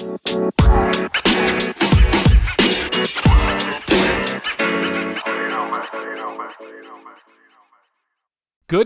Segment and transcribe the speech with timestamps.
[0.00, 0.08] Good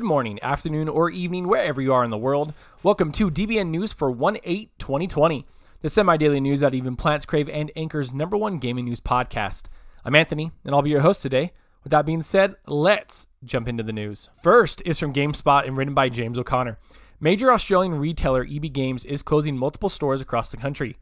[0.03, 2.53] morning, afternoon, or evening, wherever you are in the world.
[2.83, 5.47] Welcome to DBN News for 1 8 2020,
[5.83, 9.67] the semi daily news that even plants crave and anchors number one gaming news podcast.
[10.05, 11.53] I'm Anthony, and I'll be your host today.
[11.85, 14.31] With that being said, let's jump into the news.
[14.43, 16.77] First is from GameSpot and written by James O'Connor.
[17.25, 20.99] Major Australian retailer EB Games is closing multiple stores across the country.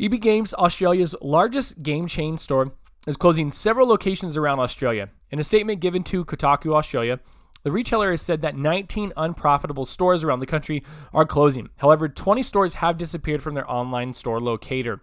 [0.00, 2.72] EB Games, Australia's largest game chain store,
[3.06, 5.08] is closing several locations around Australia.
[5.30, 7.20] In a statement given to Kotaku Australia,
[7.62, 10.82] the retailer has said that 19 unprofitable stores around the country
[11.14, 11.68] are closing.
[11.76, 15.00] However, 20 stores have disappeared from their online store locator.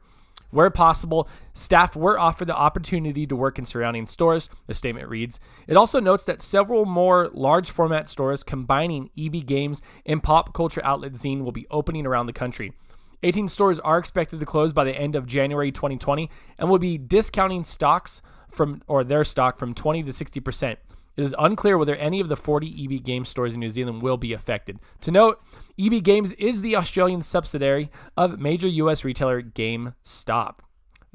[0.51, 5.39] Where possible, staff were offered the opportunity to work in surrounding stores, the statement reads.
[5.67, 10.81] It also notes that several more large format stores combining EB Games and pop culture
[10.83, 12.73] outlet Zing will be opening around the country.
[13.21, 16.97] 18 stores are expected to close by the end of January 2020 and will be
[16.97, 20.79] discounting stocks from or their stock from 20 to 60 percent.
[21.19, 24.15] It is unclear whether any of the 40 EB Games stores in New Zealand will
[24.15, 24.79] be affected.
[25.01, 25.43] To note,
[25.77, 30.59] EB Games is the Australian subsidiary of major US retailer GameStop.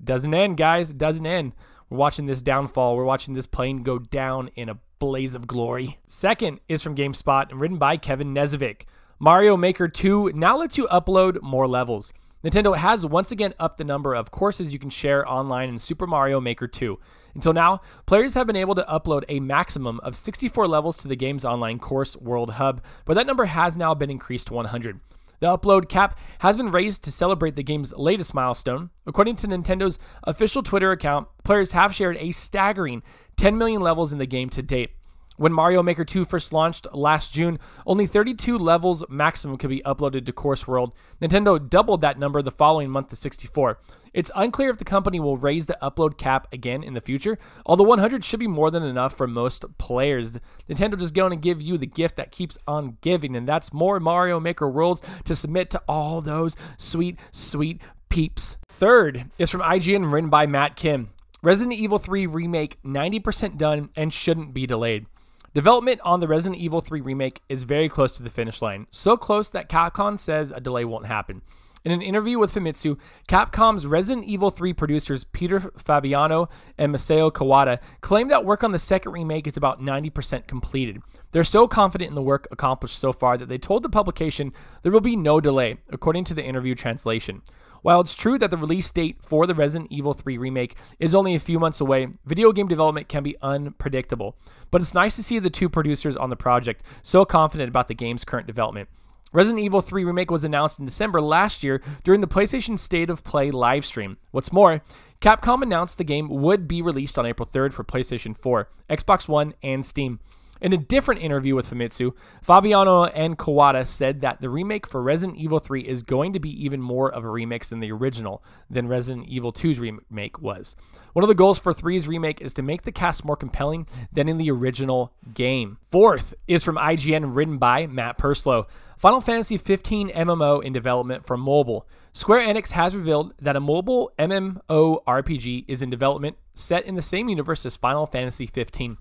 [0.05, 0.92] Doesn't end, guys.
[0.92, 1.55] Doesn't end.
[1.88, 2.98] We're watching this downfall.
[2.98, 5.98] We're watching this plane go down in a blaze of glory.
[6.06, 8.82] Second is from GameSpot and written by Kevin Knezevic.
[9.19, 12.12] Mario Maker 2 now lets you upload more levels.
[12.45, 16.06] Nintendo has once again upped the number of courses you can share online in Super
[16.06, 17.00] Mario Maker 2.
[17.34, 21.17] Until now, players have been able to upload a maximum of 64 levels to the
[21.17, 25.00] game's online course World Hub, but that number has now been increased to 100.
[25.41, 28.91] The upload cap has been raised to celebrate the game's latest milestone.
[29.06, 33.03] According to Nintendo's official Twitter account, players have shared a staggering
[33.37, 34.91] 10 million levels in the game to date.
[35.36, 40.26] When Mario Maker 2 first launched last June, only 32 levels maximum could be uploaded
[40.26, 40.92] to Course World.
[41.20, 43.80] Nintendo doubled that number the following month to 64.
[44.12, 47.82] It's unclear if the company will raise the upload cap again in the future, although
[47.82, 50.38] 100 should be more than enough for most players.
[50.70, 53.98] Nintendo just going to give you the gift that keeps on giving, and that's more
[53.98, 58.56] Mario Maker Worlds to submit to all those sweet, sweet peeps.
[58.69, 61.10] Third is from IGN, written by Matt Kim.
[61.42, 65.06] Resident Evil 3 Remake 90% done and shouldn't be delayed.
[65.54, 69.16] Development on the Resident Evil 3 remake is very close to the finish line, so
[69.16, 71.42] close that Capcom says a delay won't happen.
[71.84, 72.98] In an interview with Famitsu,
[73.28, 78.81] Capcom's Resident Evil 3 producers Peter Fabiano and Masao Kawada claim that work on the
[78.81, 81.00] second remake is about 90% completed.
[81.31, 84.91] They're so confident in the work accomplished so far that they told the publication there
[84.91, 87.42] will be no delay, according to the interview translation.
[87.84, 91.34] While it's true that the release date for the Resident Evil 3 remake is only
[91.34, 94.39] a few months away, video game development can be unpredictable.
[94.71, 97.95] But it's nice to see the two producers on the project so confident about the
[97.95, 98.89] game's current development.
[99.34, 103.22] Resident Evil 3 Remake was announced in December last year during the PlayStation State of
[103.22, 104.16] Play livestream.
[104.31, 104.81] What's more,
[105.21, 109.53] Capcom announced the game would be released on April 3rd for PlayStation 4, Xbox One,
[109.62, 110.21] and Steam.
[110.64, 115.36] In a different interview with Famitsu, Fabiano and Kawada said that the remake for Resident
[115.36, 118.88] Evil 3 is going to be even more of a remix than the original than
[118.88, 120.74] Resident Evil 2's remake was.
[121.12, 124.26] One of the goals for 3's remake is to make the cast more compelling than
[124.26, 125.76] in the original game.
[125.91, 128.66] Fourth is from IGN written by Matt Purslow.
[128.97, 131.86] Final Fantasy 15 MMO in development for mobile.
[132.14, 137.28] Square Enix has revealed that a mobile MMORPG is in development set in the same
[137.28, 138.97] universe as Final Fantasy 15.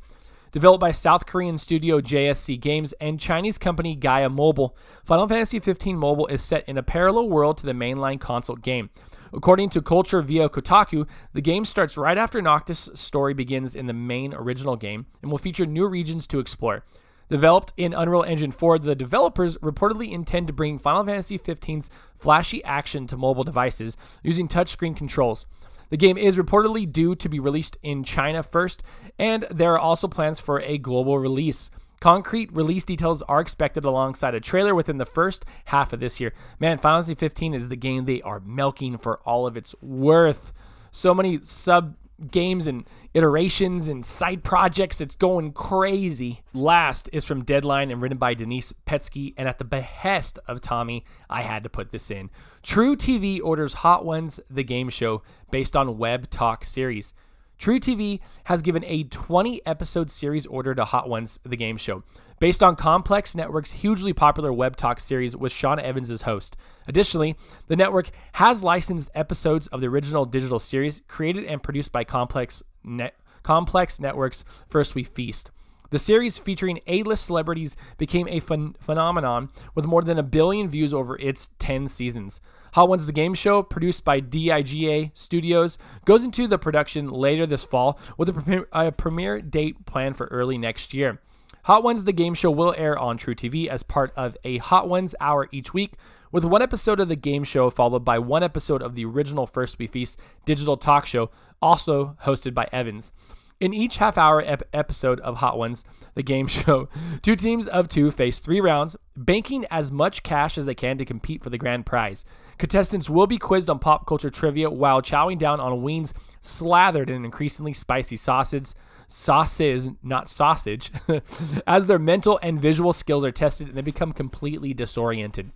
[0.54, 5.96] Developed by South Korean studio JSC Games and Chinese company Gaea Mobile, Final Fantasy XV
[5.96, 8.92] Mobile is set in a parallel world to the mainline console game.
[9.34, 13.94] According to Culture via Kotaku, the game starts right after Noctis' story begins in the
[13.94, 16.86] main original game and will feature new regions to explore.
[17.30, 22.64] Developed in Unreal Engine 4, the developers reportedly intend to bring Final Fantasy XV's flashy
[22.64, 25.48] action to mobile devices using touchscreen controls.
[25.94, 28.82] The game is reportedly due to be released in China first,
[29.20, 31.70] and there are also plans for a global release.
[32.00, 36.34] Concrete release details are expected alongside a trailer within the first half of this year.
[36.60, 40.52] Man, Final Fantasy 15 is the game they are milking for all of its worth.
[40.92, 41.96] So many sub
[42.32, 45.02] games and iterations and side projects.
[45.02, 46.42] It's going crazy.
[46.54, 49.34] Last is from Deadline and written by Denise Petski.
[49.38, 52.30] And at the behest of Tommy, I had to put this in.
[52.64, 55.22] truTV orders Hot Ones, the game show,
[55.52, 57.14] based on Web Talk series.
[57.60, 62.04] truTV has given a 20 episode series order to Hot Ones, the game show,
[62.44, 66.58] based on Complex Network's hugely popular Web Talk series with Sean Evans as host.
[66.90, 67.38] Additionally,
[67.70, 72.62] the network has licensed episodes of the original digital series created and produced by Complex,
[72.84, 75.52] Net- Complex Network's First We Feast.
[75.92, 80.94] The series featuring A-list celebrities became a phen- phenomenon with more than a billion views
[80.94, 82.42] over its 10 seasons.
[82.74, 87.64] Hot Ones, the game show, produced by DIGA Studios, goes into the production later this
[87.64, 91.22] fall with a, pre- a premiere date planned for early next year.
[91.64, 95.16] Hot Ones, the game show, will air on truTV as part of a Hot Ones
[95.22, 95.94] hour each week,
[96.30, 99.80] with one episode of the game show followed by one episode of the original First
[99.80, 101.30] We Feast digital talk show,
[101.62, 103.14] also hosted by Evans.
[103.62, 106.90] In each half hour ep- episode of Hot Ones, the game show,
[107.22, 111.06] two teams of two face three rounds, banking as much cash as they can to
[111.06, 112.26] compete for the grand prize.
[112.58, 117.24] Contestants will be quizzed on pop culture trivia while chowing down on wings slathered in
[117.24, 118.74] increasingly spicy sausage.
[119.16, 120.92] Sauces, not sausage,
[121.68, 125.52] as their mental and visual skills are tested and they become completely disoriented.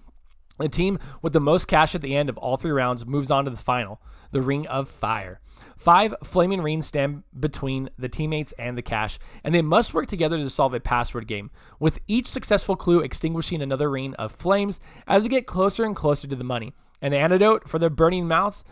[0.59, 3.45] The team with the most cash at the end of all three rounds moves on
[3.45, 3.99] to the final,
[4.29, 5.39] the Ring of Fire.
[5.75, 10.37] Five flaming rings stand between the teammates and the cash, and they must work together
[10.37, 11.49] to solve a password game,
[11.79, 16.27] with each successful clue extinguishing another ring of flames as they get closer and closer
[16.27, 16.75] to the money.
[17.01, 18.63] An antidote for their burning mouths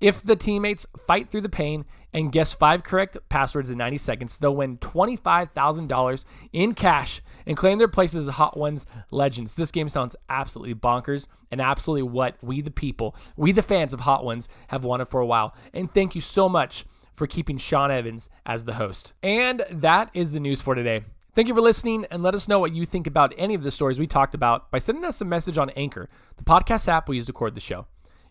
[0.00, 4.38] if the teammates fight through the pain and guess five correct passwords in 90 seconds,
[4.38, 9.56] they'll win $25,000 in cash and claim their place as Hot Ones legends.
[9.56, 14.00] This game sounds absolutely bonkers and absolutely what we, the people, we, the fans of
[14.00, 15.54] Hot Ones, have wanted for a while.
[15.72, 16.84] And thank you so much
[17.14, 19.12] for keeping Sean Evans as the host.
[19.22, 21.04] And that is the news for today.
[21.34, 23.70] Thank you for listening and let us know what you think about any of the
[23.70, 27.16] stories we talked about by sending us a message on Anchor, the podcast app we
[27.16, 27.86] use to record the show.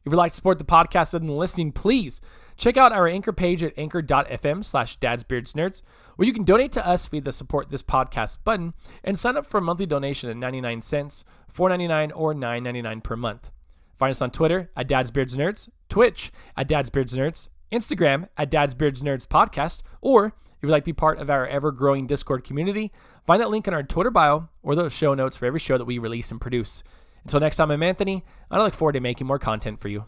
[0.07, 2.21] If you'd like to support the podcast other than listening, please
[2.55, 5.81] check out our anchor page at anchor.fm slash dadsbeardsnerds,
[6.15, 8.73] where you can donate to us via the support this podcast button
[9.03, 13.51] and sign up for a monthly donation at 99 cents, 4.99 or 9.99 per month.
[13.99, 20.33] Find us on Twitter at dadsbeardsnerds, Twitch at dadsbeardsnerds, Instagram at dadsbeardsnerds podcast, or if
[20.61, 22.93] you'd like to be part of our ever-growing Discord community,
[23.25, 25.83] find that link in our Twitter bio or the show notes for every show that
[25.83, 26.81] we release and produce.
[27.27, 30.05] Until next time, I'm Anthony, and I look forward to making more content for you.